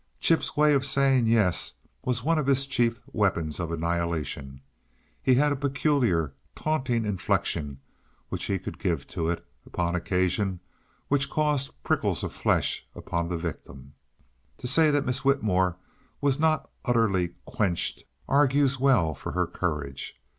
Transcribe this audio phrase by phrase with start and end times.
[0.19, 4.59] Chip's way of saying yes was one of his chief weapons of annihilation.
[5.21, 7.79] He had a peculiar, taunting inflection
[8.29, 10.59] which he could give to it, upon occasion,
[11.07, 13.93] which caused prickles of flesh upon the victim.
[14.57, 15.77] To say that Miss Whitmore
[16.19, 20.19] was not utterly quenched argues well for her courage.